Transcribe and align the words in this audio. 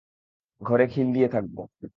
ঘরে 0.61 0.85
খিল 0.87 1.07
দিয়ে 1.13 1.27
থাকব। 1.27 1.57